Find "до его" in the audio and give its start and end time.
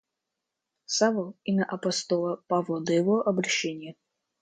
2.83-3.15